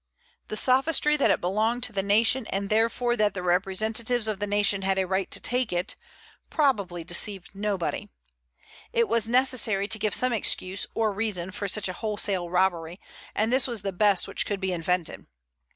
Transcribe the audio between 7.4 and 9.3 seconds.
nobody. It was